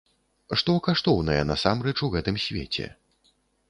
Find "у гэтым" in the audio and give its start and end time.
2.11-2.35